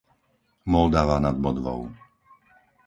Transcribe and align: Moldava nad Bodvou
Moldava 0.75 1.19
nad 1.21 1.37
Bodvou 1.43 1.81